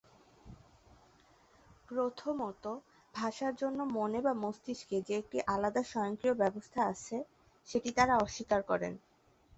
প্রথমত, 1.89 2.63
ভাষার 3.13 3.53
জন্য 3.55 3.79
মনে 3.97 4.19
বা 4.21 4.33
মস্তিষ্কে 4.43 4.97
যে 5.07 5.13
একটি 5.17 5.37
আলাদা 5.47 5.81
স্বয়ংক্রিয় 5.83 6.35
ব্যবস্থা 6.35 6.79
আছে, 6.91 7.15
সেটি 7.67 7.89
তারা 7.97 8.13
অস্বীকার 8.17 8.61
করেন। 8.63 8.93